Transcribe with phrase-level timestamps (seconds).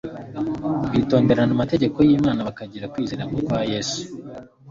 [0.91, 3.99] bitondera amategeko y'imana bakagira kwizera nku kwa yesu